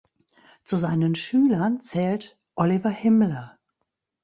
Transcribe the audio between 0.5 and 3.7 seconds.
Zu seinen Schülern zählt Oliver Himmler.